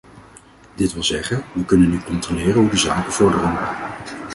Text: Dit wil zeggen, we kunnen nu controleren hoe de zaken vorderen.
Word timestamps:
Dit 0.75 0.93
wil 0.93 1.03
zeggen, 1.03 1.43
we 1.53 1.65
kunnen 1.65 1.89
nu 1.89 1.99
controleren 1.99 2.61
hoe 2.61 2.69
de 2.69 2.77
zaken 2.77 3.11
vorderen. 3.13 3.57